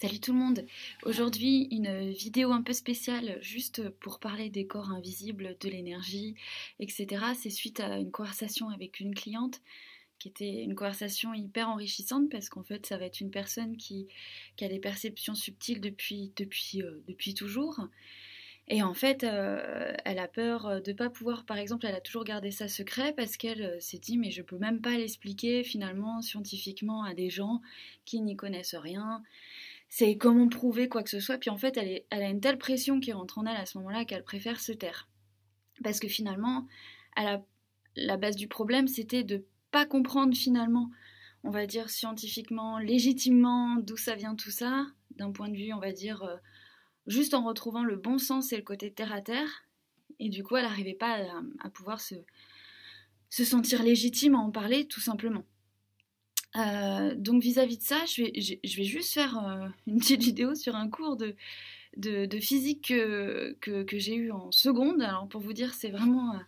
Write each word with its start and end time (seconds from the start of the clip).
Salut 0.00 0.18
tout 0.18 0.32
le 0.32 0.38
monde 0.38 0.64
Aujourd'hui 1.02 1.68
une 1.70 2.08
vidéo 2.08 2.52
un 2.52 2.62
peu 2.62 2.72
spéciale 2.72 3.36
juste 3.42 3.90
pour 3.90 4.18
parler 4.18 4.48
des 4.48 4.66
corps 4.66 4.92
invisibles, 4.92 5.58
de 5.60 5.68
l'énergie, 5.68 6.36
etc. 6.78 7.22
C'est 7.38 7.50
suite 7.50 7.80
à 7.80 7.98
une 7.98 8.10
conversation 8.10 8.70
avec 8.70 9.00
une 9.00 9.14
cliente 9.14 9.60
qui 10.18 10.28
était 10.28 10.62
une 10.62 10.74
conversation 10.74 11.34
hyper 11.34 11.68
enrichissante 11.68 12.30
parce 12.30 12.48
qu'en 12.48 12.62
fait 12.62 12.86
ça 12.86 12.96
va 12.96 13.04
être 13.04 13.20
une 13.20 13.30
personne 13.30 13.76
qui, 13.76 14.08
a 14.62 14.68
des 14.68 14.78
perceptions 14.78 15.34
subtiles 15.34 15.82
depuis, 15.82 16.32
euh, 16.76 17.34
toujours. 17.36 17.86
Et 18.68 18.82
en 18.82 18.94
fait, 18.94 19.24
euh, 19.24 19.92
elle 20.06 20.18
a 20.18 20.28
peur 20.28 20.80
de 20.80 20.92
ne 20.92 20.96
pas 20.96 21.10
pouvoir, 21.10 21.44
par 21.44 21.58
exemple, 21.58 21.84
elle 21.84 21.94
a 21.94 22.00
toujours 22.00 22.24
gardé 22.24 22.52
ça 22.52 22.68
secret 22.68 23.12
parce 23.14 23.36
qu'elle 23.36 23.62
euh, 23.62 23.80
s'est 23.80 23.98
dit 23.98 24.16
mais 24.16 24.30
je 24.30 24.40
peux 24.40 24.56
même 24.56 24.80
pas 24.80 24.96
l'expliquer 24.96 25.62
finalement 25.62 26.22
scientifiquement 26.22 27.02
à 27.02 27.12
des 27.12 27.28
gens 27.28 27.60
qui 28.06 28.22
n'y 28.22 28.34
connaissent 28.34 28.76
rien 28.76 29.22
c'est 29.90 30.16
comment 30.16 30.48
prouver 30.48 30.88
quoi 30.88 31.02
que 31.02 31.10
ce 31.10 31.18
soit. 31.18 31.36
Puis 31.36 31.50
en 31.50 31.58
fait, 31.58 31.76
elle, 31.76 32.22
a 32.22 32.28
une 32.28 32.40
telle 32.40 32.58
pression 32.58 33.00
qui 33.00 33.12
rentre 33.12 33.38
en 33.38 33.44
elle 33.44 33.56
à 33.56 33.66
ce 33.66 33.76
moment-là 33.78 34.04
qu'elle 34.04 34.22
préfère 34.22 34.60
se 34.60 34.72
taire. 34.72 35.08
Parce 35.82 35.98
que 35.98 36.06
finalement, 36.06 36.68
à 37.16 37.42
la, 37.96 38.16
base 38.16 38.36
du 38.36 38.46
problème, 38.46 38.86
c'était 38.86 39.24
de 39.24 39.44
pas 39.72 39.86
comprendre 39.86 40.34
finalement, 40.36 40.90
on 41.42 41.50
va 41.50 41.66
dire 41.66 41.90
scientifiquement, 41.90 42.78
légitimement, 42.78 43.76
d'où 43.76 43.96
ça 43.96 44.14
vient 44.14 44.36
tout 44.36 44.52
ça, 44.52 44.86
d'un 45.16 45.32
point 45.32 45.48
de 45.48 45.56
vue, 45.56 45.72
on 45.72 45.80
va 45.80 45.90
dire, 45.90 46.22
euh, 46.22 46.36
juste 47.08 47.34
en 47.34 47.44
retrouvant 47.44 47.82
le 47.82 47.96
bon 47.96 48.18
sens 48.18 48.52
et 48.52 48.56
le 48.56 48.62
côté 48.62 48.92
terre 48.92 49.12
à 49.12 49.20
terre. 49.20 49.64
Et 50.20 50.28
du 50.28 50.44
coup, 50.44 50.56
elle 50.56 50.66
n'arrivait 50.66 50.94
pas 50.94 51.18
à, 51.64 51.70
pouvoir 51.70 52.00
se, 52.00 52.14
se 53.28 53.44
sentir 53.44 53.82
légitime 53.82 54.36
à 54.36 54.38
en 54.38 54.52
parler, 54.52 54.86
tout 54.86 55.00
simplement. 55.00 55.44
Euh, 56.56 57.14
donc 57.14 57.42
vis-à-vis 57.42 57.78
de 57.78 57.82
ça, 57.82 58.04
je 58.06 58.22
vais, 58.22 58.84
juste 58.84 59.14
faire 59.14 59.38
euh, 59.38 59.68
une 59.86 59.98
petite 59.98 60.22
vidéo 60.22 60.54
sur 60.54 60.74
un 60.74 60.88
cours 60.88 61.16
de, 61.16 61.36
physique 62.40 62.88
que, 62.88 63.86
j'ai 63.92 64.14
eu 64.14 64.32
en 64.32 64.50
seconde. 64.50 65.02
Alors 65.02 65.28
pour 65.28 65.40
vous 65.40 65.52
dire, 65.52 65.74
c'est 65.74 65.90
vraiment... 65.90 66.34
Euh, 66.34 66.38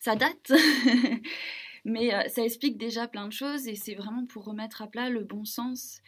ça 0.00 0.14
date, 0.14 0.52
mais 1.84 2.10
ça 2.28 2.44
explique 2.44 2.78
déjà 2.78 3.08
plein 3.08 3.26
de 3.26 3.32
choses 3.32 3.66
et 3.66 3.74
c'est 3.74 3.96
vraiment 3.96 4.26
pour 4.26 4.44
remettre 4.44 4.80
à 4.80 4.86
plat 4.86 5.10
le 5.10 5.24
bon 5.24 5.44
sens 5.44 6.02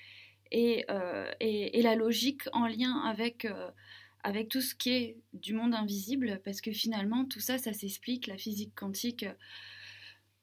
et, 0.52 0.84
la 0.88 1.96
logique 1.96 2.42
en 2.52 2.68
lien 2.68 3.02
avec 4.22 4.48
tout 4.48 4.60
ce 4.60 4.76
qui 4.76 4.90
est 4.90 5.16
du 5.32 5.54
monde 5.54 5.74
invisible, 5.74 6.40
parce 6.44 6.60
que 6.60 6.70
finalement 6.70 7.24
tout 7.24 7.40
ça, 7.40 7.58
ça 7.58 7.72
s'explique, 7.72 8.28
la 8.28 8.36
physique 8.36 8.76
quantique 8.76 9.26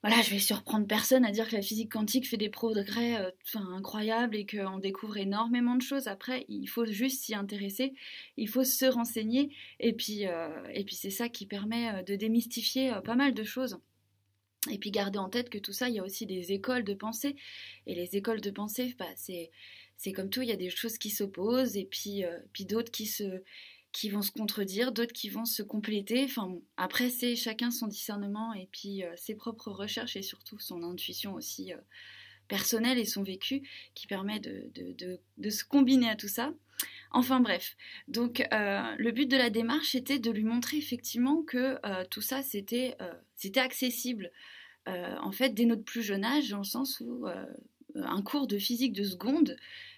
voilà, 0.03 0.22
je 0.22 0.30
vais 0.30 0.40
surprendre 0.40 0.86
personne 0.86 1.26
à 1.26 1.31
dire 1.31 1.50
que 1.50 1.56
la 1.56 1.62
physique 1.62 1.92
quantique 1.92 2.28
fait 2.28 2.38
des 2.38 2.50
progrès 2.50 3.17
euh, 3.17 3.31
incroyables 3.56 4.36
et 4.36 4.45
qu'on 4.45 4.78
découvre 4.78 5.17
énormément 5.17 5.76
de 5.76 5.81
choses. 5.81 6.08
Après, 6.08 6.45
il 6.50 6.67
faut 6.67 6.86
juste 6.86 7.23
s'y 7.23 7.34
intéresser, 7.34 7.94
il 8.38 8.48
faut 8.48 8.64
se 8.64 8.86
renseigner, 8.86 9.50
et 9.80 9.94
puis, 9.94 10.28
euh, 10.28 10.50
et 10.72 10.84
puis 10.84 10.95
c'est 10.95 11.09
ça 11.09 11.30
qui 11.30 11.48
permet 11.48 11.89
euh, 11.89 12.04
de 12.04 12.16
démystifier 12.16 12.94
pas 13.04 13.16
mal 13.16 13.34
de 13.34 13.44
choses. 13.44 13.80
Et 14.70 14.78
puis 14.78 14.92
garder 14.92 15.17
en 15.17 15.30
tête 15.30 15.50
que 15.50 15.58
tout 15.58 15.73
ça, 15.73 15.89
il 15.89 15.95
y 15.95 16.00
a 16.00 16.04
aussi 16.04 16.26
des 16.26 16.52
écoles 16.52 16.84
de 16.84 16.94
pensée, 16.94 17.36
et 17.88 17.95
les 17.95 18.16
écoles 18.16 18.42
de 18.42 18.52
pensée, 18.52 18.95
bah, 19.00 19.06
c'est, 19.16 19.50
comme 20.14 20.30
tout, 20.30 20.44
il 20.44 20.50
y 20.50 20.54
a 20.54 20.58
des 20.58 20.70
choses 20.70 21.00
qui 21.00 21.09
s'opposent, 21.09 21.76
et 21.76 21.86
puis, 21.86 22.23
puis 22.54 22.66
d'autres 22.66 22.92
qui 22.92 23.08
se 23.08 23.42
qui 23.92 24.10
vont 24.10 24.22
se 24.22 24.32
contredire, 24.32 24.92
d'autres 24.92 25.14
qui 25.14 25.30
vont 25.30 25.46
se 25.46 25.64
compléter. 25.64 26.24
Enfin 26.24 26.56
après 26.78 27.10
c'est 27.10 27.36
chacun 27.36 27.72
son 27.72 27.88
discernement 27.88 28.54
et 28.54 28.68
puis 28.72 29.04
euh, 29.04 29.12
ses 29.16 29.36
propres 29.36 29.72
recherches 29.72 30.16
et 30.16 30.22
surtout 30.22 30.60
son 30.60 30.84
intuition 30.84 31.34
aussi 31.34 31.74
euh, 31.74 31.78
personnelle 32.48 32.98
et 32.98 33.06
son 33.06 33.24
vécu 33.24 33.68
qui 33.94 34.08
permet 34.08 34.40
de, 34.40 35.50
se 35.50 35.64
combiner 35.64 36.10
à 36.10 36.16
tout 36.16 36.28
ça. 36.28 36.54
Enfin 37.12 37.40
bref, 37.40 37.76
donc 38.08 38.46
euh, 38.54 38.96
le 38.98 39.12
but 39.12 39.30
de 39.30 39.38
la 39.38 39.50
démarche 39.50 39.96
était 39.96 40.20
de 40.20 40.30
lui 40.30 40.44
montrer 40.44 40.78
effectivement 40.78 41.42
que 41.42 41.80
tout 42.10 42.22
ça 42.22 42.44
c'était 42.44 42.95
c'était 43.36 43.61
accessible 43.61 44.32
en 44.86 45.32
fait 45.32 45.50
dès 45.50 45.66
notre 45.66 45.84
plus 45.84 46.04
jeune 46.04 46.23
âge 46.23 46.50
dans 46.50 46.60
le 46.60 46.64
sens 46.64 47.02
où 47.02 47.26
un 47.95 48.22
cours 48.22 48.45
de 48.48 48.60
physique 48.60 48.94
de 48.94 49.04
seconde 49.04 49.56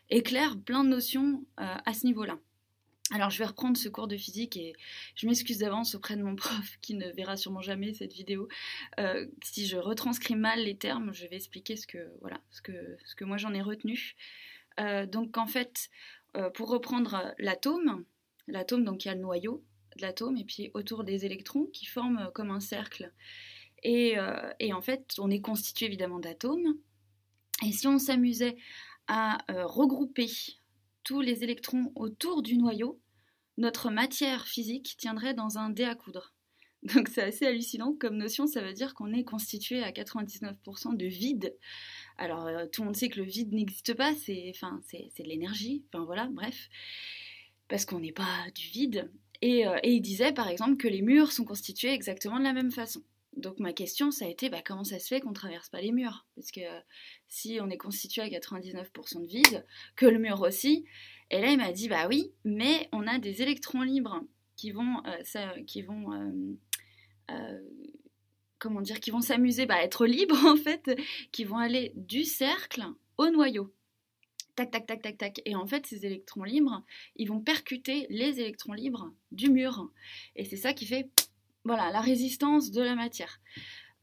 éclaire 0.09 0.57
plein 0.63 0.83
de 0.83 0.89
notions 0.89 1.43
à 1.57 1.93
ce 1.93 2.05
niveau-là. 2.05 2.39
Alors 3.11 3.31
je 3.31 3.39
vais 3.39 3.45
reprendre 3.45 3.75
ce 3.75 3.89
cours 3.89 4.07
de 4.07 4.17
physique 4.17 4.55
et 4.55 4.73
je 5.15 5.25
m'excuse 5.25 5.57
d'avance 5.57 5.95
auprès 5.95 6.15
de 6.15 6.21
mon 6.21 6.35
prof 6.35 6.77
qui 6.81 6.93
ne 6.93 7.09
verra 7.09 7.37
sûrement 7.37 7.61
jamais 7.61 7.93
cette 7.93 8.13
vidéo. 8.13 8.47
Euh, 8.99 9.25
si 9.43 9.65
je 9.65 9.77
retranscris 9.77 10.35
mal 10.35 10.63
les 10.63 10.77
termes, 10.77 11.11
je 11.13 11.25
vais 11.25 11.35
expliquer 11.35 11.75
ce 11.75 11.87
que, 11.87 12.11
voilà, 12.21 12.39
ce 12.51 12.61
que, 12.61 13.23
moi 13.23 13.37
j'en 13.37 13.53
ai 13.53 13.61
retenu. 13.61 14.15
Euh, 14.79 15.07
donc 15.07 15.37
en 15.37 15.47
fait, 15.47 15.89
euh, 16.37 16.51
pour 16.51 16.69
reprendre 16.69 17.33
l'atome, 17.39 18.05
l'atome 18.47 18.83
donc 18.83 19.05
il 19.05 19.07
y 19.07 19.11
a 19.11 19.15
le 19.15 19.21
noyau 19.21 19.63
de 19.95 20.03
l'atome 20.03 20.37
et 20.37 20.45
puis 20.45 20.69
autour 20.75 21.03
des 21.03 21.25
électrons 21.25 21.65
qui 21.73 21.87
forment 21.87 22.29
comme 22.35 22.51
un 22.51 22.59
cercle. 22.59 23.11
Et, 23.81 24.17
et 24.59 24.73
en 24.73 24.81
fait, 24.81 25.13
on 25.19 25.31
est 25.31 25.39
constitué 25.39 25.85
évidemment 25.85 26.19
d'atomes. 26.19 26.75
Et 27.65 27.71
si 27.71 27.87
on 27.87 27.97
s'amusait 27.97 28.57
à 29.07 29.37
regrouper 29.47 30.29
tous 31.03 31.21
les 31.21 31.43
électrons 31.43 31.91
autour 31.95 32.41
du 32.41 32.57
noyau, 32.57 32.99
notre 33.57 33.89
matière 33.89 34.47
physique 34.47 34.95
tiendrait 34.97 35.33
dans 35.33 35.57
un 35.57 35.69
dé 35.69 35.83
à 35.83 35.95
coudre. 35.95 36.33
Donc 36.83 37.09
c'est 37.09 37.23
assez 37.23 37.45
hallucinant 37.45 37.93
comme 37.93 38.15
notion, 38.15 38.47
ça 38.47 38.61
veut 38.61 38.73
dire 38.73 38.93
qu'on 38.93 39.11
est 39.13 39.25
constitué 39.25 39.83
à 39.83 39.91
99% 39.91 40.95
de 40.95 41.05
vide. 41.05 41.55
Alors 42.17 42.47
euh, 42.47 42.65
tout 42.71 42.81
le 42.81 42.85
monde 42.85 42.95
sait 42.95 43.09
que 43.09 43.19
le 43.19 43.25
vide 43.25 43.53
n'existe 43.53 43.93
pas, 43.93 44.13
c'est 44.15 44.51
enfin, 44.55 44.79
de 44.93 45.23
l'énergie, 45.23 45.83
enfin 45.91 46.05
voilà, 46.05 46.27
bref, 46.31 46.69
parce 47.67 47.85
qu'on 47.85 47.99
n'est 47.99 48.13
pas 48.13 48.45
du 48.55 48.67
vide. 48.67 49.11
Euh, 49.43 49.77
et 49.83 49.93
il 49.93 50.01
disait 50.01 50.31
par 50.31 50.47
exemple 50.47 50.77
que 50.77 50.87
les 50.87 51.01
murs 51.01 51.31
sont 51.31 51.45
constitués 51.45 51.93
exactement 51.93 52.39
de 52.39 52.43
la 52.43 52.53
même 52.53 52.71
façon. 52.71 53.03
Donc 53.35 53.59
ma 53.59 53.73
question, 53.73 54.11
ça 54.11 54.25
a 54.25 54.27
été 54.27 54.49
bah, 54.49 54.61
comment 54.65 54.83
ça 54.83 54.99
se 54.99 55.07
fait 55.07 55.21
qu'on 55.21 55.29
ne 55.29 55.35
traverse 55.35 55.69
pas 55.69 55.81
les 55.81 55.91
murs? 55.91 56.25
Parce 56.35 56.51
que 56.51 56.61
si 57.27 57.59
on 57.61 57.69
est 57.69 57.77
constitué 57.77 58.21
à 58.21 58.27
99% 58.27 59.21
de 59.21 59.27
vide, 59.27 59.65
que 59.95 60.05
le 60.05 60.19
mur 60.19 60.41
aussi, 60.41 60.85
et 61.29 61.39
là 61.39 61.51
il 61.51 61.57
m'a 61.57 61.71
dit 61.71 61.87
bah 61.87 62.07
oui, 62.07 62.31
mais 62.43 62.89
on 62.91 63.07
a 63.07 63.19
des 63.19 63.41
électrons 63.41 63.81
libres 63.81 64.21
qui 64.55 64.71
vont, 64.71 65.03
euh, 65.05 65.61
qui 65.65 65.81
vont 65.83 66.11
euh, 66.13 66.31
euh, 67.31 67.61
comment 68.59 68.81
dire, 68.81 68.99
qui 68.99 69.09
vont 69.09 69.21
s'amuser 69.21 69.65
bah, 69.65 69.75
à 69.75 69.83
être 69.83 70.05
libres 70.05 70.45
en 70.45 70.57
fait, 70.57 70.91
qui 71.31 71.45
vont 71.45 71.57
aller 71.57 71.93
du 71.95 72.25
cercle 72.25 72.83
au 73.17 73.29
noyau. 73.29 73.73
Tac, 74.55 74.71
tac, 74.71 74.85
tac, 74.85 75.01
tac, 75.01 75.17
tac. 75.17 75.41
Et 75.45 75.55
en 75.55 75.65
fait, 75.65 75.87
ces 75.87 76.05
électrons 76.05 76.43
libres, 76.43 76.83
ils 77.15 77.29
vont 77.29 77.39
percuter 77.39 78.05
les 78.09 78.41
électrons 78.41 78.73
libres 78.73 79.13
du 79.31 79.49
mur. 79.49 79.89
Et 80.35 80.43
c'est 80.43 80.57
ça 80.57 80.73
qui 80.73 80.85
fait 80.85 81.09
voilà, 81.65 81.91
la 81.91 82.01
résistance 82.01 82.71
de 82.71 82.81
la 82.81 82.95
matière. 82.95 83.39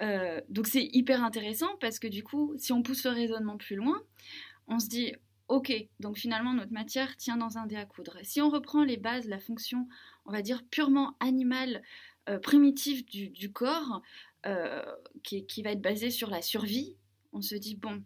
Euh, 0.02 0.40
donc 0.48 0.66
c'est 0.66 0.88
hyper 0.92 1.24
intéressant 1.24 1.76
parce 1.80 1.98
que 1.98 2.06
du 2.06 2.22
coup, 2.22 2.54
si 2.58 2.72
on 2.72 2.82
pousse 2.82 3.04
le 3.04 3.10
raisonnement 3.10 3.56
plus 3.56 3.76
loin, 3.76 4.02
on 4.68 4.78
se 4.78 4.88
dit, 4.88 5.14
ok, 5.48 5.72
donc 6.00 6.18
finalement 6.18 6.52
notre 6.52 6.72
matière 6.72 7.16
tient 7.16 7.36
dans 7.36 7.58
un 7.58 7.66
dé 7.66 7.76
à 7.76 7.86
coudre. 7.86 8.18
Si 8.22 8.40
on 8.40 8.50
reprend 8.50 8.84
les 8.84 8.96
bases, 8.96 9.26
la 9.26 9.38
fonction, 9.38 9.88
on 10.26 10.32
va 10.32 10.42
dire 10.42 10.62
purement 10.70 11.16
animale, 11.20 11.82
euh, 12.28 12.38
primitive 12.38 13.04
du, 13.06 13.52
corps, 13.52 14.02
euh, 14.44 14.84
qui, 15.22 15.62
va 15.62 15.70
être 15.70 15.80
basée 15.80 16.10
sur 16.10 16.28
la 16.30 16.42
survie, 16.42 16.94
on 17.32 17.40
se 17.40 17.54
dit, 17.54 17.76
bon, 17.76 18.02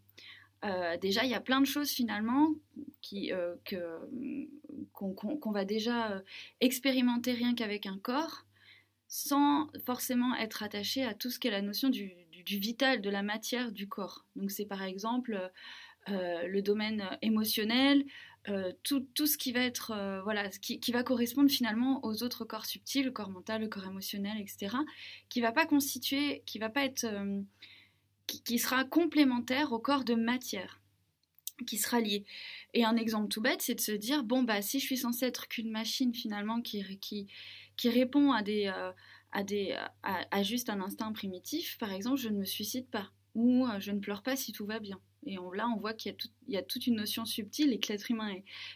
déjà 1.00 1.24
il 1.24 1.30
y 1.30 1.34
a 1.34 1.40
plein 1.40 1.60
de 1.60 1.66
choses 1.66 1.90
finalement 1.90 2.54
qu'on 4.92 5.50
va 5.50 5.64
déjà 5.64 6.22
expérimenter 6.60 7.32
rien 7.32 7.54
qu'avec 7.54 7.86
un 7.86 7.98
corps 7.98 8.44
sans 9.10 9.68
forcément 9.84 10.36
être 10.36 10.62
attaché 10.62 11.04
à 11.04 11.14
tout 11.14 11.30
ce 11.30 11.40
qu'est 11.40 11.50
la 11.50 11.62
notion 11.62 11.88
du, 11.88 12.14
vital, 12.46 13.02
de 13.02 13.10
la 13.10 13.22
matière 13.22 13.72
du 13.72 13.88
corps. 13.88 14.24
Donc 14.36 14.52
c'est 14.52 14.64
par 14.64 14.82
exemple 14.84 15.50
euh, 16.08 16.46
le 16.46 16.62
domaine 16.62 17.04
émotionnel, 17.20 18.04
euh, 18.48 18.72
tout, 18.84 19.04
ce 19.26 19.36
qui 19.36 19.50
va 19.50 19.60
être, 19.60 19.90
euh, 19.90 20.22
voilà, 20.22 20.48
qui, 20.48 20.92
va 20.92 21.02
correspondre 21.02 21.50
finalement 21.50 22.04
aux 22.04 22.22
autres 22.22 22.44
corps 22.44 22.66
subtils, 22.66 23.04
le 23.04 23.10
corps 23.10 23.30
mental, 23.30 23.62
le 23.62 23.68
corps 23.68 23.86
émotionnel, 23.86 24.40
etc., 24.40 24.76
qui 25.28 25.40
va 25.40 25.50
pas 25.50 25.66
constituer, 25.66 26.42
qui 26.46 26.60
va 26.60 26.70
pas 26.70 26.84
être, 26.84 27.04
qui, 28.28 28.58
sera 28.60 28.84
complémentaire 28.84 29.72
au 29.72 29.80
corps 29.80 30.04
de 30.04 30.14
matière, 30.14 30.80
qui 31.66 31.78
sera 31.78 32.00
lié. 32.00 32.24
Et 32.74 32.84
un 32.84 32.96
exemple 32.96 33.28
tout 33.28 33.40
bête, 33.40 33.60
c'est 33.60 33.74
de 33.74 33.80
se 33.80 33.92
dire, 33.92 34.22
bon, 34.22 34.44
bah, 34.44 34.62
si 34.62 34.78
je 34.78 34.86
suis 34.86 34.98
censée 34.98 35.26
être 35.26 35.48
qu'une 35.48 35.70
machine 35.70 36.14
finalement 36.14 36.62
qui, 36.62 37.26
qui 37.80 37.88
répond 37.88 38.32
à, 38.32 38.42
des, 38.42 38.66
euh, 38.66 38.92
à, 39.32 39.42
des, 39.42 39.74
à, 40.02 40.42
juste 40.42 40.68
un 40.68 40.82
instinct 40.82 41.10
primitif, 41.12 41.78
par 41.78 41.92
exemple, 41.92 42.18
je 42.18 42.28
ne 42.28 42.36
me 42.36 42.44
suicide 42.44 42.86
pas 42.90 43.10
ou 43.34 43.66
euh, 43.66 43.80
je 43.80 43.90
ne 43.90 44.00
pleure 44.00 44.22
pas 44.22 44.36
si 44.36 44.52
tout 44.52 44.66
va 44.66 44.80
bien. 44.80 45.00
Et 45.24 45.36
là, 45.54 45.66
on 45.74 45.78
voit 45.78 45.94
qu'il 45.94 46.14
y, 46.48 46.56
a 46.58 46.62
toute 46.62 46.86
une 46.86 46.96
notion 46.96 47.24
subtile 47.24 47.72
et 47.72 47.80
que 47.80 47.90
l'être 47.90 48.10
humain 48.10 48.34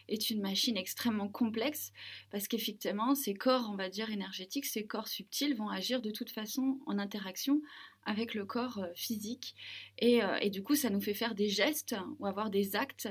est, 0.08 0.30
une 0.30 0.40
machine 0.40 0.78
extrêmement 0.78 1.28
complexe 1.28 1.92
parce 2.30 2.48
qu'effectivement, 2.48 3.14
ces 3.14 3.34
corps, 3.34 3.68
on 3.70 3.76
va 3.76 3.90
dire, 3.90 4.10
énergétiques, 4.10 4.64
ces 4.64 4.86
corps 4.86 5.08
subtils 5.08 5.54
vont 5.54 5.68
agir 5.68 6.00
de 6.00 6.10
toute 6.10 6.30
façon 6.30 6.78
en 6.86 6.98
interaction 6.98 7.60
avec 8.06 8.32
le 8.32 8.46
corps 8.46 8.78
euh, 8.78 8.92
physique. 8.94 9.54
Et, 9.98 10.22
du 10.48 10.62
coup, 10.62 10.76
ça 10.76 10.88
nous 10.88 11.00
fait 11.00 11.14
faire 11.14 11.34
des 11.34 11.48
gestes 11.50 11.94
ou 12.18 12.26
avoir 12.26 12.48
des 12.48 12.74
actes 12.74 13.08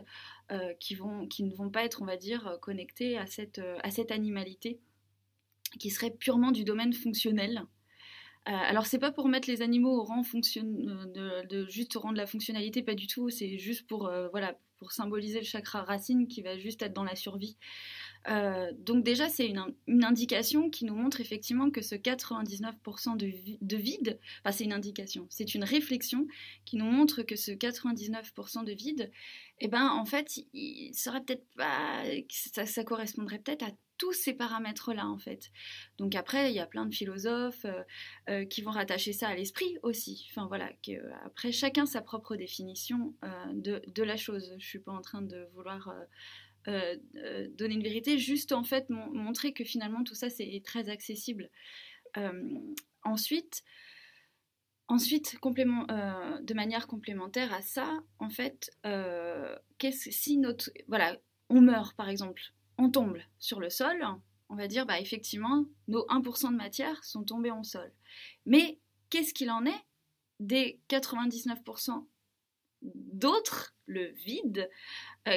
qui, 0.79 0.95
vont, 0.95 1.27
qui 1.27 1.43
ne 1.43 1.53
vont 1.53 1.69
pas 1.69 1.83
être, 1.83 2.01
on 2.01 2.05
va 2.05 2.17
dire, 2.17 2.57
connectés 2.61 3.17
à 3.17 3.27
cette, 3.27 3.61
à 3.83 3.91
cette 3.91 4.11
animalité 4.11 4.79
qui 5.83 5.89
serait 5.89 6.11
purement 6.11 6.53
du 6.53 6.63
domaine 6.63 6.93
fonctionnel. 6.93 7.65
alors 8.45 8.85
c'est 8.85 8.99
pas 8.99 9.11
pour 9.11 9.27
mettre 9.27 9.49
les 9.49 9.61
animaux 9.61 9.99
au 9.99 10.03
rang 10.03 10.21
de, 10.21 11.45
de, 11.45 11.69
juste 11.69 11.97
au 11.97 11.99
rang 11.99 12.13
de 12.13 12.17
la 12.17 12.25
fonctionnalité, 12.25 12.81
pas 12.81 12.95
du 12.95 13.07
tout. 13.07 13.29
C'est 13.29 13.57
juste 13.57 13.85
pour 13.85 14.09
voilà 14.31 14.57
pour 14.77 14.93
symboliser 14.93 15.39
le 15.39 15.45
chakra 15.45 15.83
racine 15.83 16.27
qui 16.27 16.41
va 16.41 16.57
juste 16.57 16.81
être 16.81 16.93
dans 16.93 17.03
la 17.03 17.15
survie. 17.15 17.57
Euh, 18.29 18.71
donc 18.79 19.03
déjà, 19.03 19.27
c'est 19.27 19.47
une, 19.47 19.73
indication 20.03 20.69
qui 20.69 20.85
nous 20.85 20.95
montre 20.95 21.19
effectivement 21.19 21.69
que 21.69 21.81
ce 21.81 21.95
99% 21.95 23.17
de, 23.17 23.75
vide, 23.77 24.19
enfin 24.39 24.51
c'est 24.51 24.63
une 24.63 24.73
indication, 24.73 25.25
c'est 25.29 25.55
une 25.55 25.63
réflexion 25.63 26.27
qui 26.63 26.77
nous 26.77 26.85
montre 26.85 27.23
que 27.23 27.35
ce 27.35 27.51
99% 27.51 28.63
de 28.63 28.71
vide, 28.71 29.11
eh 29.59 29.67
ben 29.67 29.87
en 29.87 30.05
fait, 30.05 30.39
il 30.53 30.93
serait 30.93 31.21
peut-être 31.21 31.45
pas, 31.57 32.03
ça, 32.29 32.65
ça 32.65 32.83
correspondrait 32.83 33.39
peut-être 33.39 33.63
à 33.63 33.71
tous 33.97 34.13
ces 34.13 34.33
paramètres-là 34.33 35.07
en 35.07 35.17
fait. 35.17 35.51
Donc 35.97 36.15
après, 36.15 36.51
il 36.51 36.55
y 36.55 36.59
a 36.59 36.65
plein 36.65 36.85
de 36.85 36.93
philosophes 36.93 37.65
euh, 37.65 37.83
euh, 38.29 38.45
qui 38.45 38.61
vont 38.61 38.71
rattacher 38.71 39.13
ça 39.13 39.27
à 39.29 39.35
l'esprit 39.35 39.77
aussi. 39.83 40.27
Enfin 40.31 40.47
voilà, 40.47 40.71
que, 40.85 40.91
après 41.25 41.51
chacun 41.51 41.85
sa 41.85 42.01
propre 42.01 42.35
définition 42.35 43.13
de, 43.53 44.03
la 44.03 44.17
chose. 44.17 44.53
Je 44.59 44.65
suis 44.65 44.79
pas 44.79 44.91
en 44.91 45.01
train 45.01 45.21
de 45.21 45.47
vouloir 45.53 45.93
euh, 46.67 46.95
euh, 47.17 47.49
donner 47.57 47.75
une 47.75 47.83
vérité, 47.83 48.17
juste 48.17 48.53
en 48.53 48.63
fait 48.63 48.89
montrer 48.89 49.51
que 49.51 49.65
finalement 49.65 50.03
tout 50.03 50.15
ça 50.15 50.29
c'est 50.29 50.61
très 50.63 50.89
accessible. 50.89 51.49
Euh, 52.17 52.57
ensuite, 53.03 53.63
ensuite 54.87 55.35
de 55.41 56.53
manière 56.53 56.87
complémentaire 56.87 57.53
à 57.53 57.61
ça, 57.61 57.99
en 58.19 58.29
fait, 58.29 58.71
si 59.91 60.37
notre, 60.37 60.71
voilà, 60.87 61.17
on 61.49 61.59
meurt 61.59 61.95
par 61.97 62.07
exemple, 62.07 62.53
on 62.83 62.89
tombe 62.89 63.17
sur 63.39 63.59
le 63.59 63.69
sol, 63.69 64.03
on 64.49 64.55
va 64.55 64.67
dire 64.67 64.85
bah 64.85 64.99
effectivement 64.99 65.65
nos 65.87 66.05
1% 66.07 66.51
de 66.51 66.57
matière 66.57 67.03
sont 67.03 67.23
tombés 67.23 67.51
en 67.51 67.63
sol. 67.63 67.91
Mais 68.45 68.79
qu'est-ce 69.09 69.33
qu'il 69.33 69.49
en 69.49 69.65
est 69.65 69.83
des 70.39 70.79
99% 70.89 72.05
d'autres, 72.81 73.73
le 73.85 74.11
vide, 74.11 74.69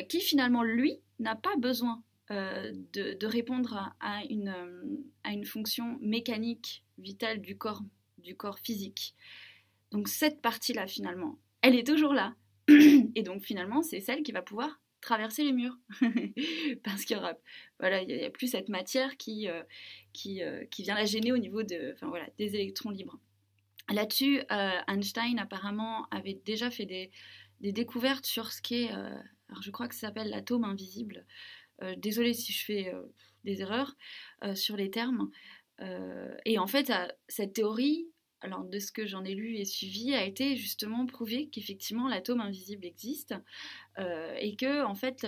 qui 0.08 0.20
finalement 0.20 0.62
lui 0.62 1.00
n'a 1.18 1.36
pas 1.36 1.56
besoin 1.56 2.02
euh, 2.30 2.72
de, 2.92 3.26
répondre 3.26 3.94
à, 4.00 4.24
une, 4.28 4.48
euh, 4.48 4.96
à, 5.22 5.32
une, 5.32 5.44
fonction 5.44 5.96
mécanique 6.00 6.84
vitale 6.98 7.40
du 7.40 7.56
corps, 7.56 7.84
du 8.18 8.36
corps 8.36 8.58
physique? 8.58 9.14
Donc 9.92 10.08
cette 10.08 10.42
partie-là, 10.42 10.88
finalement, 10.88 11.38
elle 11.62 11.76
est 11.76 11.86
toujours 11.86 12.12
là. 12.12 12.34
Et 12.68 13.22
donc 13.22 13.42
finalement, 13.42 13.82
c'est 13.82 14.00
celle 14.00 14.24
qui 14.24 14.32
va 14.32 14.42
pouvoir 14.42 14.80
traverser 15.06 15.44
les 15.44 15.52
murs. 15.52 15.78
Parce 16.84 17.04
qu'il 17.04 17.16
y 17.16 17.20
voilà, 17.80 18.02
il 18.02 18.10
y 18.10 18.24
a 18.24 18.30
plus 18.30 18.48
cette 18.48 18.68
matière 18.68 19.16
qui, 19.16 19.48
euh, 19.48 19.62
qui, 20.12 20.42
qui, 20.70 20.82
vient 20.82 20.94
la 20.94 21.06
gêner 21.06 21.32
au 21.32 21.38
niveau 21.38 21.62
de, 21.62 21.92
enfin, 21.94 22.08
voilà, 22.08 22.26
des 22.38 22.54
électrons 22.54 22.90
libres. 22.90 23.18
Là-dessus, 23.88 24.42
Einstein 24.88 25.38
apparemment 25.38 26.06
avait 26.10 26.40
déjà 26.44 26.70
fait 26.70 26.86
des, 26.86 27.10
des 27.60 27.72
découvertes 27.72 28.26
sur 28.26 28.50
ce 28.52 28.60
qu'est 28.60 28.90
alors 29.48 29.62
je 29.62 29.70
crois 29.70 29.88
que 29.88 29.94
ça 29.94 30.08
s'appelle 30.08 30.30
l'atome 30.30 30.64
invisible. 30.64 31.24
Euh, 31.82 31.94
désolée 31.96 32.34
si 32.34 32.52
je 32.52 32.64
fais 32.64 32.92
euh, 32.92 33.02
des 33.44 33.60
erreurs 33.60 33.96
euh, 34.44 34.54
sur 34.54 34.76
les 34.76 34.90
termes. 34.90 35.30
et 36.46 36.58
en 36.58 36.66
fait, 36.66 36.90
cette 37.28 37.52
théorie, 37.52 38.08
alors 38.46 38.64
de 38.64 38.78
ce 38.78 38.92
que 38.92 39.06
j'en 39.06 39.24
ai 39.24 39.34
lu 39.34 39.56
et 39.56 39.64
suivi, 39.64 40.14
a 40.14 40.24
été 40.24 40.56
justement 40.56 41.04
prouvé 41.06 41.48
qu'effectivement 41.48 42.08
l'atome 42.08 42.40
invisible 42.40 42.86
existe 42.86 43.34
et 43.98 44.56
que 44.56 44.84
en 44.84 44.94
fait 44.94 45.26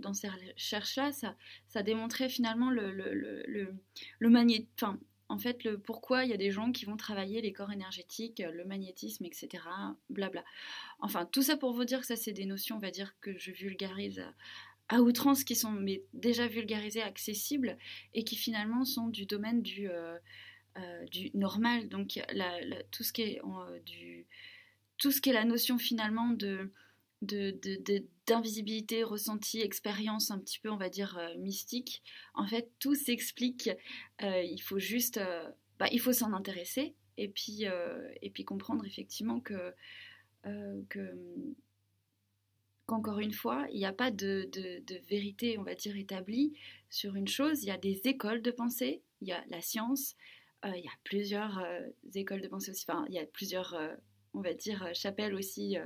dans 0.00 0.12
ces 0.12 0.28
recherches-là, 0.28 1.10
ça, 1.12 1.82
démontrait 1.82 2.28
finalement 2.28 2.70
le, 2.70 2.92
le, 2.92 4.28
magnétisme, 4.28 4.68
enfin, 4.76 4.98
en 5.28 5.38
fait 5.38 5.64
le 5.64 5.78
pourquoi 5.78 6.24
il 6.24 6.30
y 6.30 6.34
a 6.34 6.36
des 6.36 6.50
gens 6.50 6.72
qui 6.72 6.84
vont 6.84 6.96
travailler 6.96 7.40
les 7.40 7.52
corps 7.52 7.72
énergétiques, 7.72 8.38
le 8.40 8.64
magnétisme, 8.64 9.24
etc. 9.24 9.62
Blabla. 10.10 10.44
Enfin, 11.00 11.26
tout 11.26 11.42
ça 11.42 11.56
pour 11.56 11.72
vous 11.72 11.84
dire 11.84 12.00
que 12.00 12.06
ça, 12.06 12.16
c'est 12.16 12.32
des 12.32 12.46
notions, 12.46 12.76
on 12.76 12.80
va 12.80 12.90
dire, 12.90 13.14
que 13.20 13.36
je 13.38 13.50
vulgarise 13.50 14.24
à, 14.88 15.00
outrance, 15.02 15.44
qui 15.44 15.56
sont 15.56 15.84
déjà 16.14 16.46
vulgarisées, 16.46 17.02
accessibles, 17.02 17.76
et 18.14 18.24
qui 18.24 18.36
finalement 18.36 18.84
sont 18.84 19.08
du 19.08 19.26
domaine 19.26 19.62
du, 19.62 19.90
euh, 19.90 20.14
euh, 20.14 20.18
du 21.10 21.30
normal. 21.34 21.88
Donc, 21.88 22.20
tout, 22.90 23.02
ce 23.02 23.12
qui 23.12 23.22
est, 23.22 23.40
euh, 23.42 23.80
du, 23.80 24.26
tout 24.98 25.10
ce 25.10 25.20
qui 25.20 25.30
est 25.30 25.34
la 25.34 25.44
notion 25.44 25.78
finalement 25.78 26.30
de 26.30 26.72
d'invisibilité, 28.26 29.02
ressenti, 29.02 29.62
expérience 29.62 30.30
un 30.30 30.38
petit 30.38 30.58
peu, 30.58 30.70
on 30.70 30.76
va 30.76 30.90
dire, 30.90 31.18
mystique. 31.38 32.02
En 32.34 32.46
fait, 32.46 32.70
tout 32.78 32.94
s'explique. 32.94 33.70
il 34.20 34.60
faut 34.62 34.78
juste, 34.78 35.18
bah, 35.78 35.86
il 35.90 35.98
faut 35.98 36.12
s'en 36.12 36.34
intéresser 36.34 36.94
et 37.16 37.28
puis, 37.28 37.64
et 38.20 38.30
puis 38.30 38.44
comprendre 38.44 38.84
effectivement 38.84 39.40
que 39.40 39.74
euh, 40.46 40.82
qu'encore 42.86 43.18
une 43.18 43.32
fois, 43.32 43.66
il 43.72 43.78
n'y 43.78 43.84
a 43.84 43.92
pas 43.92 44.10
de, 44.10 44.48
vérité, 45.08 45.58
on 45.58 45.64
va 45.64 45.74
dire, 45.74 45.96
établie 45.96 46.54
sur 46.88 47.16
une 47.16 47.26
chose. 47.26 47.64
Il 47.64 47.66
y 47.66 47.72
a 47.72 47.78
des 47.78 48.02
écoles 48.04 48.42
de 48.42 48.52
pensée, 48.52 49.02
il 49.20 49.28
y 49.28 49.32
a 49.32 49.44
la 49.48 49.60
science, 49.60 50.14
euh, 50.14 50.16
il 50.64 50.84
y 50.84 50.88
a 50.88 50.98
plusieurs 51.04 51.58
euh, 51.58 51.80
écoles 52.14 52.40
de 52.40 52.48
pensée 52.48 52.70
aussi, 52.70 52.84
enfin, 52.88 53.04
il 53.08 53.14
y 53.14 53.18
a 53.18 53.26
plusieurs, 53.26 53.76
on 54.34 54.40
va 54.40 54.54
dire, 54.54 54.90
chapelles 54.94 55.34
aussi 55.34 55.76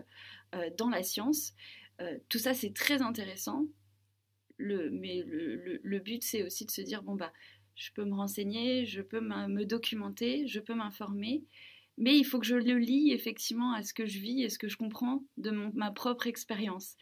dans 0.79 0.89
la 0.89 1.03
science. 1.03 1.55
tout 2.29 2.39
ça, 2.39 2.55
c'est 2.55 2.75
très 2.75 3.03
intéressant. 3.03 3.67
Mais 4.59 5.23
le, 5.27 5.99
but, 5.99 6.23
c'est 6.23 6.43
aussi 6.43 6.67
de 6.67 6.71
se 6.71 6.83
dire, 6.83 7.03
bon, 7.03 7.15
bah, 7.15 7.33
je 7.75 7.91
peux 7.93 8.05
me 8.05 8.15
renseigner, 8.15 8.85
je 8.87 9.03
peux 9.03 9.21
me 9.21 9.65
documenter, 9.65 10.47
je 10.47 10.61
peux 10.61 10.75
m'informer, 10.75 11.45
mais 12.01 12.17
il 12.17 12.25
faut 12.25 12.39
que 12.39 12.47
je 12.47 12.57
le 12.57 12.79
lie 12.79 13.13
effectivement 13.13 13.73
à 13.73 13.83
ce 13.83 13.93
que 13.93 14.07
je 14.07 14.19
vis 14.19 14.43
et 14.43 14.49
ce 14.49 14.59
que 14.59 14.69
je 14.69 14.79
comprends 14.79 15.23
de 15.37 15.51
ma 15.51 15.91
propre 15.91 16.27
expérience 16.27 16.97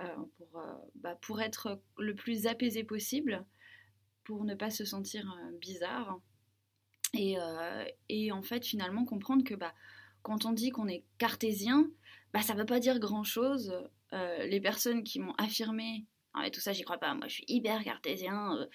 euh, 0.00 0.06
pour, 0.38 0.58
euh, 0.58 0.74
bah, 0.94 1.18
pour, 1.20 1.42
être 1.42 1.78
le 1.98 2.14
plus 2.14 2.46
apaisé 2.46 2.82
possible, 2.82 3.44
pour 4.24 4.44
ne 4.44 4.54
pas 4.54 4.70
se 4.70 4.86
sentir 4.86 5.30
euh, 5.30 5.58
bizarre. 5.58 6.18
Et, 7.20 7.36
et, 8.08 8.32
en 8.32 8.42
fait, 8.42 8.64
finalement, 8.64 9.04
comprendre 9.04 9.44
que 9.44 9.54
bah, 9.54 9.74
quand 10.22 10.46
on 10.46 10.52
dit 10.52 10.70
qu'on 10.70 10.88
est 10.88 11.04
cartésien, 11.18 11.86
bah, 12.32 12.40
ça 12.40 12.54
ne 12.54 12.60
veut 12.60 12.66
pas 12.66 12.80
dire 12.80 12.98
grand-chose. 12.98 13.74
les 14.12 14.60
personnes 14.60 15.04
qui 15.04 15.20
m'ont 15.20 15.34
affirmé 15.38 16.06
ah, 16.34 16.48
tout 16.50 16.60
ça, 16.60 16.72
j'y 16.72 16.82
crois 16.82 16.98
pas, 16.98 17.12
moi 17.14 17.26
je 17.26 17.34
suis 17.34 17.44
hyper 17.48 17.82
cartésien, 17.82 18.68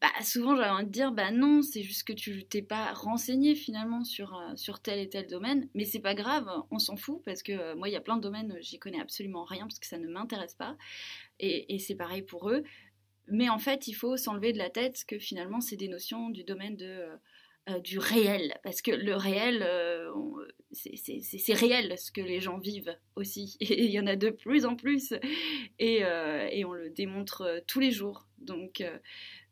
bah, 0.00 0.08
souvent 0.22 0.56
j'ai 0.56 0.64
envie 0.64 0.86
de 0.86 0.90
dire 0.90 1.12
bah 1.12 1.30
non, 1.30 1.62
c'est 1.62 1.82
juste 1.82 2.04
que 2.04 2.12
tu 2.12 2.44
t'es 2.46 2.62
pas 2.62 2.92
renseigné 2.92 3.54
finalement 3.54 4.02
sur, 4.02 4.34
euh, 4.36 4.72
tel 4.82 4.98
et 4.98 5.08
tel 5.08 5.28
domaine, 5.28 5.68
mais 5.74 5.84
c'est 5.84 6.00
pas 6.00 6.14
grave, 6.14 6.48
on 6.70 6.78
s'en 6.80 6.96
fout 6.96 7.22
parce 7.24 7.42
que 7.44 7.52
euh, 7.52 7.76
moi 7.76 7.88
il 7.88 7.92
y 7.92 7.96
a 7.96 8.00
plein 8.00 8.16
de 8.16 8.22
domaines, 8.22 8.56
j'y 8.60 8.78
connais 8.80 9.00
absolument 9.00 9.44
rien 9.44 9.66
parce 9.66 9.78
que 9.78 9.86
ça 9.86 9.98
ne 9.98 10.08
m'intéresse 10.08 10.54
pas 10.54 10.76
et, 11.38 11.74
et 11.74 11.78
c'est 11.78 11.94
pareil 11.94 12.22
pour 12.22 12.50
eux. 12.50 12.64
Mais 13.28 13.48
en 13.48 13.58
fait, 13.58 13.88
il 13.88 13.94
faut 13.94 14.16
s'enlever 14.16 14.52
de 14.52 14.58
la 14.58 14.70
tête 14.70 15.04
que 15.06 15.18
finalement 15.18 15.60
c'est 15.60 15.76
des 15.76 15.88
notions 15.88 16.30
du 16.30 16.44
domaine 16.44 16.76
de, 16.76 17.06
euh, 17.68 17.80
du 17.80 17.98
réel, 17.98 18.58
parce 18.62 18.82
que 18.82 18.90
le 18.90 19.14
réel, 19.14 19.66
c'est 20.72 21.54
réel 21.54 21.98
ce 21.98 22.12
que 22.12 22.20
les 22.20 22.40
gens 22.40 22.58
vivent 22.58 22.96
aussi, 23.14 23.56
et 23.60 23.84
il 23.84 23.90
y 23.90 24.00
en 24.00 24.06
a 24.06 24.16
de 24.16 24.30
plus 24.30 24.64
en 24.64 24.76
plus, 24.76 25.14
et, 25.78 26.00
et 26.00 26.64
on 26.64 26.72
le 26.72 26.90
démontre 26.90 27.62
tous 27.66 27.80
les 27.80 27.90
jours. 27.90 28.28
Donc, 28.38 28.84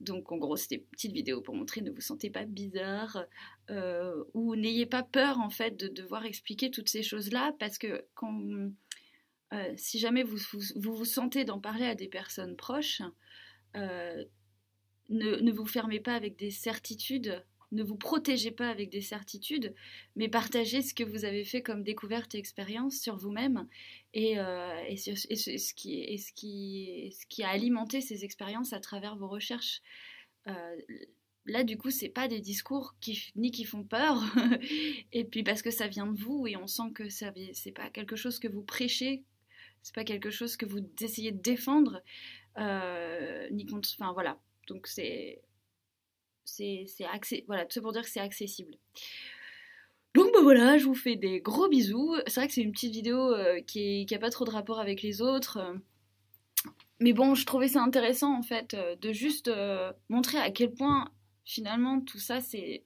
donc 0.01 0.31
en 0.31 0.37
gros, 0.37 0.57
c'était 0.57 0.77
une 0.77 0.87
petite 0.93 1.13
vidéo 1.13 1.41
pour 1.41 1.55
montrer 1.55 1.81
ne 1.81 1.91
vous 1.91 2.01
sentez 2.01 2.31
pas 2.31 2.45
bizarre 2.45 3.25
euh, 3.71 4.25
ou 4.35 4.57
n'ayez 4.57 4.85
pas 4.85 5.03
peur 5.03 5.39
en 5.39 5.49
fait 5.49 5.77
de 5.77 5.89
devoir 5.89 6.27
expliquer 6.27 6.71
toutes 6.71 6.89
ces 6.89 7.03
choses-là. 7.03 7.55
Parce 7.59 7.79
que 7.79 8.05
euh, 8.23 9.73
si 9.77 9.99
jamais 9.99 10.23
vous 10.23 10.39
vous, 10.77 11.05
sentez 11.05 11.45
d'en 11.45 11.61
parler 11.61 11.87
à 11.87 11.95
des 11.95 12.09
personnes 12.09 12.57
proches, 12.57 13.03
euh, 13.77 14.25
ne, 15.09 15.51
vous 15.51 15.67
fermez 15.67 16.01
pas 16.01 16.15
avec 16.15 16.37
des 16.37 16.51
certitudes 16.51 17.43
ne 17.75 17.83
vous 17.83 17.97
protégez 17.97 18.51
pas 18.51 18.69
avec 18.69 18.91
des 18.91 19.01
certitudes, 19.01 19.75
mais 20.17 20.29
partagez 20.29 20.83
ce 20.83 20.95
que 20.95 21.05
vous 21.05 21.25
avez 21.25 21.45
fait 21.45 21.63
comme 21.63 21.83
découverte 21.83 22.35
et 22.35 22.39
expérience 22.39 22.97
sur 22.97 23.17
vous-même 23.17 23.69
et, 24.15 24.39
euh, 24.39 24.97
ce, 24.97 25.75
qui, 25.75 26.19
ce, 26.19 26.29
ce 27.11 27.43
a 27.43 27.49
alimenté 27.49 28.01
ces 28.01 28.25
expériences 28.25 28.73
à 28.73 28.81
travers 28.81 29.17
vos 29.17 29.29
recherches. 29.29 29.83
Euh, 30.49 30.77
là, 31.47 31.65
du 31.65 31.77
coup, 31.77 31.91
c'est 31.91 32.09
pas 32.09 32.29
des 32.29 32.41
discours 32.41 32.95
ni 33.37 33.51
qui 33.51 33.65
font 33.65 33.85
peur, 33.85 34.23
et 35.13 35.25
puis 35.25 35.43
parce 35.43 35.63
que 35.63 35.71
ça 35.71 35.89
vient 35.89 36.07
de 36.07 36.19
vous 36.19 36.47
et 36.47 36.57
on 36.57 36.67
sent 36.67 36.93
que 36.95 37.09
ça 37.09 37.33
c'est 37.53 37.73
pas 37.73 37.91
quelque 37.91 38.17
chose 38.17 38.39
que 38.39 38.49
vous 38.49 38.63
prêchez, 38.63 39.25
c'est 39.83 39.95
pas 39.95 40.05
quelque 40.05 40.31
chose 40.31 40.57
que 40.57 40.67
vous 40.67 40.81
essayez 41.01 41.33
de 41.33 41.43
défendre, 41.43 42.03
ni 43.51 43.67
contre. 43.67 43.91
Enfin 43.99 44.13
voilà. 44.13 44.39
Donc 44.69 44.87
c'est. 44.87 45.43
C'est 46.45 46.87
voilà, 47.47 47.67
tout 47.67 47.81
pour 47.81 47.93
dire 47.93 48.03
que 48.03 48.09
c'est 48.09 48.21
accessible. 48.21 48.75
Donc 50.15 50.33
bah 50.33 50.41
voilà, 50.43 50.79
je 50.79 50.85
vous 50.85 50.95
fais 50.95 51.17
des 51.17 51.41
gros 51.41 51.69
bisous. 51.69 52.15
C'est 52.27 52.41
vrai 52.41 52.47
que 52.47 52.55
c'est 52.55 52.63
une 52.63 52.73
petite 52.73 52.93
vidéo 52.93 53.35
qui 53.67 54.07
n'a 54.11 54.19
pas 54.19 54.31
trop 54.31 54.45
de 54.45 54.51
rapport 54.51 54.79
avec 54.79 55.03
les 55.03 55.23
autres. 55.23 55.59
Mais 57.01 57.13
bon, 57.13 57.35
je 57.35 57.45
trouvais 57.45 57.69
ça 57.69 57.83
intéressant 57.83 58.37
en 58.39 58.43
fait 58.43 58.77
de 58.77 59.13
juste 59.13 59.51
montrer 60.09 60.39
à 60.39 60.51
quel 60.51 60.73
point 60.73 61.11
finalement 61.45 62.01
tout 62.01 62.19
ça 62.19 62.41
c'est 62.41 62.85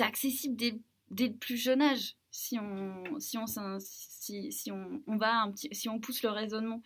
accessible 0.00 0.56
dès, 0.56 0.78
dès, 1.10 1.28
le 1.28 1.34
plus 1.34 1.56
jeune 1.56 1.82
âge 1.82 2.16
si 2.30 2.58
on 2.58 3.18
si 3.18 3.38
on 3.38 3.46
si 3.46 4.72
on, 4.72 5.02
on, 5.06 5.16
va 5.16 5.42
un 5.42 5.52
petit 5.52 5.68
si 5.72 5.88
on 5.88 6.00
pousse 6.00 6.22
le 6.22 6.30
raisonnement 6.30 6.82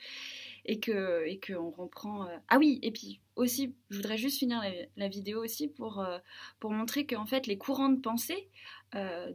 et 0.64 0.80
que 0.80 1.24
et 1.26 1.38
que 1.38 1.52
on 1.52 1.70
reprend 1.70 2.28
ah 2.48 2.58
oui 2.58 2.78
et 2.82 2.90
puis 2.90 3.20
aussi 3.36 3.74
je 3.90 3.96
voudrais 3.96 4.18
juste 4.18 4.38
finir 4.38 4.62
la, 4.96 5.08
vidéo 5.08 5.42
aussi 5.42 5.68
pour 5.68 6.04
pour 6.58 6.72
montrer 6.72 7.06
qu'en 7.06 7.26
fait 7.26 7.46
les 7.46 7.58
courants 7.58 7.88
de 7.88 8.00
pensée 8.00 8.48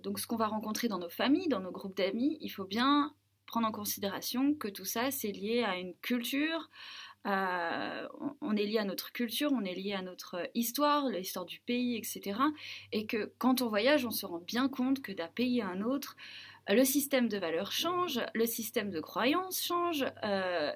donc 0.04 0.20
ce 0.20 0.28
qu'on 0.28 0.36
va 0.36 0.48
rencontrer 0.48 0.88
dans 0.88 1.00
nos 1.00 1.10
familles 1.10 1.48
dans 1.48 1.60
nos 1.60 1.72
groupes 1.72 1.98
d'amis 1.98 2.38
il 2.42 2.50
faut 2.50 2.66
bien 2.66 3.14
prendre 3.46 3.68
en 3.68 3.72
considération 3.72 4.54
que 4.54 4.68
tout 4.68 4.86
ça 4.86 5.12
c'est 5.12 5.32
lié 5.32 5.64
à 5.64 5.78
une 5.78 5.94
culture 5.96 6.70
euh, 7.26 8.08
on 8.42 8.56
est 8.56 8.66
lié 8.66 8.78
à 8.78 8.86
notre 8.86 9.12
culture, 9.12 9.52
on 9.52 9.64
est 9.64 9.74
lié 9.74 9.94
à 9.94 10.02
notre 10.02 10.48
histoire, 10.54 11.10
l'histoire 11.10 11.46
du 11.46 11.60
pays, 11.60 11.98
etc. 11.98 12.40
Et 12.92 13.08
que 13.08 13.32
quand 13.40 13.62
on 13.62 13.70
voyage, 13.70 14.06
on 14.06 14.12
se 14.12 14.26
rend 14.26 14.40
bien 14.40 14.70
compte 14.70 15.02
que 15.02 15.12
d'un 15.12 15.28
pays 15.28 15.62
à 15.62 15.68
un 15.68 15.82
autre, 15.82 16.16
le 16.74 16.84
système 16.84 17.28
de 17.28 17.38
valeurs 17.38 17.72
change, 17.72 18.20
le 18.34 18.46
système 18.46 18.90
de 18.90 19.00
croyances 19.00 19.62
change, 19.62 20.06
euh, 20.24 20.72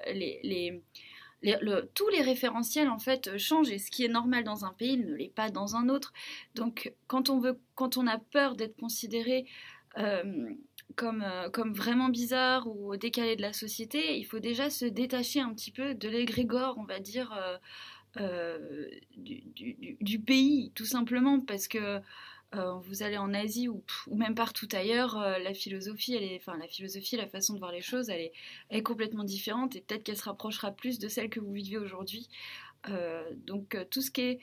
tous 1.94 2.08
les 2.10 2.22
référentiels 2.22 2.88
en 2.88 2.98
fait 2.98 3.36
changent 3.38 3.70
et 3.70 3.78
ce 3.78 3.90
qui 3.90 4.04
est 4.04 4.08
normal 4.08 4.44
dans 4.44 4.64
un 4.64 4.72
pays 4.72 4.98
ne 4.98 5.14
l'est 5.14 5.34
pas 5.34 5.50
dans 5.50 5.74
un 5.74 5.88
autre. 5.88 6.12
Donc 6.54 6.92
quand 7.08 7.28
on 7.30 7.40
veut, 7.40 7.58
quand 7.74 7.96
on 7.96 8.06
a 8.06 8.18
peur 8.18 8.54
d'être 8.54 8.76
considéré 8.76 9.46
euh, 9.98 10.50
comme, 10.94 11.22
euh, 11.22 11.50
comme 11.50 11.72
vraiment 11.72 12.08
bizarre 12.08 12.68
ou 12.68 12.96
décalé 12.96 13.34
de 13.34 13.42
la 13.42 13.52
société, 13.52 14.16
il 14.18 14.24
faut 14.24 14.38
déjà 14.38 14.70
se 14.70 14.84
détacher 14.84 15.40
un 15.40 15.52
petit 15.54 15.72
peu 15.72 15.94
de 15.94 16.08
l'égrégore, 16.08 16.76
on 16.78 16.84
va 16.84 17.00
dire, 17.00 17.32
du, 19.16 20.18
pays, 20.20 20.72
tout 20.74 20.84
simplement, 20.84 21.40
parce 21.40 21.68
que 21.68 22.00
vous 22.52 23.02
allez 23.02 23.16
en 23.16 23.32
Asie 23.32 23.68
ou, 23.68 23.82
même 24.08 24.34
partout 24.34 24.68
ailleurs, 24.72 25.18
la 25.20 25.54
philosophie, 25.54 26.18
enfin 26.36 26.58
la 26.58 26.66
philosophie, 26.66 27.16
la 27.16 27.28
façon 27.28 27.54
de 27.54 27.58
voir 27.58 27.72
les 27.72 27.80
choses, 27.80 28.08
elle 28.08 28.30
est, 28.70 28.82
complètement 28.82 29.24
différente 29.24 29.76
et 29.76 29.80
peut-être 29.80 30.02
qu'elle 30.02 30.16
se 30.16 30.24
rapprochera 30.24 30.72
plus 30.72 30.98
de 30.98 31.08
celle 31.08 31.30
que 31.30 31.40
vous 31.40 31.52
vivez 31.52 31.78
aujourd'hui. 31.78 32.28
donc 33.46 33.76
tout 33.90 34.02
ce 34.02 34.10
qui 34.10 34.40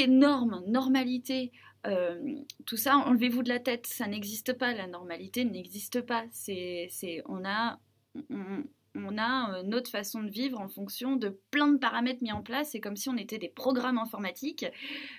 est 0.00 0.06
norme, 0.06 0.62
normalité, 0.68 1.52
euh, 1.86 2.18
tout 2.66 2.76
ça, 2.76 2.96
enlevez-vous 2.96 3.42
de 3.42 3.48
la 3.48 3.60
tête, 3.60 3.86
ça 3.86 4.06
n'existe 4.06 4.52
pas, 4.52 4.74
la 4.74 4.86
normalité 4.86 5.44
n'existe 5.44 6.00
pas. 6.02 6.24
C'est, 6.30 6.88
on 7.26 7.44
a, 7.44 7.78
a 9.18 9.54
euh, 9.54 9.62
notre 9.62 9.90
façon 9.90 10.22
de 10.22 10.30
vivre 10.30 10.60
en 10.60 10.68
fonction 10.68 11.16
de 11.16 11.38
plein 11.50 11.68
de 11.68 11.78
paramètres 11.78 12.22
mis 12.22 12.32
en 12.32 12.42
place. 12.42 12.70
C'est 12.70 12.80
comme 12.80 12.96
si 12.96 13.08
on 13.08 13.16
était 13.16 13.38
des 13.38 13.48
programmes 13.48 13.98
informatiques. 13.98 14.66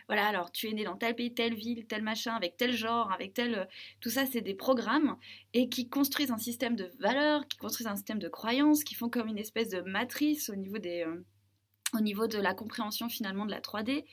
Voilà, 0.08 0.28
alors 0.28 0.52
tu 0.52 0.68
es 0.68 0.74
né 0.74 0.84
dans 0.84 0.98
tel 0.98 1.16
pays, 1.16 1.34
telle 1.34 1.56
ville, 1.56 1.86
tel 1.88 2.04
machin, 2.04 2.34
avec 2.34 2.58
tel 2.58 2.74
genre, 2.74 3.12
avec 3.12 3.34
tel. 3.34 3.68
Tout 4.02 4.10
ça, 4.10 4.26
c'est 4.26 4.42
des 4.42 4.54
programmes 4.54 5.18
et 5.54 5.70
qui 5.70 5.90
construisent 5.90 6.32
un 6.32 6.38
système 6.38 6.76
de 6.76 6.92
valeurs, 7.00 7.48
qui 7.48 7.58
construisent 7.58 7.88
un 7.88 7.96
système 7.96 8.20
de 8.20 8.30
croyances, 8.30 8.84
qui 8.84 8.96
font 8.96 9.10
comme 9.10 9.28
une 9.28 9.38
espèce 9.38 9.70
de 9.70 9.82
matrice 9.82 10.50
au 10.50 10.56
niveau 10.56 10.78
des. 10.78 11.04
Euh, 11.04 11.24
au 11.94 12.02
niveau 12.02 12.28
de 12.28 12.38
la 12.38 12.54
compréhension 12.54 13.10
finalement 13.10 13.48
de 13.48 13.52
la 13.52 13.62
3D. 13.62 14.06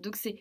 donc 0.00 0.14
c'est 0.14 0.36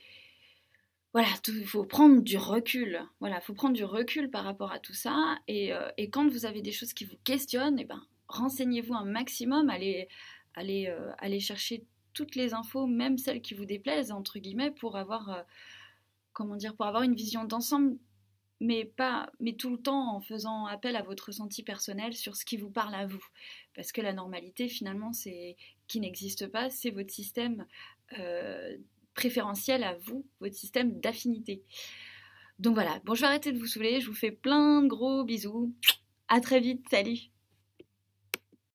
voilà, 1.18 1.30
il 1.48 1.66
faut 1.66 1.84
prendre 1.84 2.22
du 2.22 2.38
recul. 2.38 3.02
Voilà, 3.20 3.42
faut 3.42 3.56
prendre 3.56 3.76
du 3.76 3.84
recul 3.84 4.30
par 4.30 4.44
rapport 4.44 4.72
à 4.72 4.78
tout 4.78 4.94
ça. 4.94 5.40
Et, 5.48 5.74
euh, 5.74 5.90
quand 6.12 6.30
vous 6.30 6.46
avez 6.46 6.62
des 6.62 6.72
choses 6.72 6.94
qui 6.94 7.06
vous 7.06 7.18
questionnent, 7.24 7.80
eh 7.80 7.86
ben, 7.86 8.04
renseignez-vous 8.28 8.94
un 8.94 9.06
maximum, 9.06 9.70
allez, 9.70 10.08
allez, 10.54 10.88
euh, 10.88 11.12
allez 11.18 11.40
chercher 11.40 11.86
toutes 12.14 12.36
les 12.36 12.54
infos, 12.54 12.88
même 12.88 13.18
celles 13.18 13.42
qui 13.42 13.54
vous 13.54 13.66
déplaisent, 13.66 14.12
entre 14.12 14.40
guillemets, 14.40 14.72
pour 14.72 14.98
avoir, 14.98 15.30
euh, 15.30 15.42
comment 16.34 16.56
dire, 16.56 16.76
pour 16.76 16.86
avoir 16.86 17.04
une 17.04 17.16
vision 17.16 17.46
d'ensemble, 17.46 17.98
mais 18.60 18.86
pas, 18.86 19.30
mais 19.40 19.54
tout 19.54 19.70
le 19.70 19.78
temps 19.78 20.16
en 20.16 20.20
faisant 20.20 20.66
appel 20.66 20.96
à 20.96 21.04
votre 21.04 21.28
ressenti 21.28 21.62
personnel 21.62 22.14
sur 22.14 22.36
ce 22.36 22.44
qui 22.44 22.58
vous 22.58 22.72
parle 22.72 22.96
à 22.96 23.06
vous. 23.06 23.24
Parce 23.76 23.92
que 23.92 24.02
la 24.02 24.14
normalité, 24.14 24.68
finalement, 24.68 25.14
c'est 25.14 25.56
qui 25.88 26.00
n'existe 26.00 26.48
pas, 26.48 26.70
c'est 26.70 26.90
votre 26.90 27.12
système 27.12 27.66
préférentiel 29.14 29.84
à 29.84 29.96
vous, 29.96 30.26
votre 30.40 30.56
système 30.56 31.00
d'affinité. 31.00 31.64
Donc 32.60 32.74
voilà, 32.74 33.00
bon 33.04 33.14
je 33.14 33.22
vais 33.22 33.28
arrêter 33.28 33.52
de 33.52 33.60
vous 33.60 33.68
saouler, 33.68 34.00
je 34.00 34.08
vous 34.08 34.16
fais 34.16 34.32
plein 34.32 34.82
de 34.82 34.88
gros 34.88 35.24
bisous. 35.24 35.74
À 36.28 36.40
très 36.40 36.60
vite, 36.60 36.86
salut 36.90 37.30